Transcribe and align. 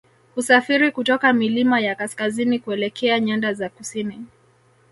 Husafiri 0.35 0.91
kutoka 0.91 1.33
milima 1.33 1.79
ya 1.79 1.95
kaskazini 1.95 2.59
kuelekea 2.59 3.19
nyanda 3.19 3.53
za 3.53 3.69
kusini 3.69 4.25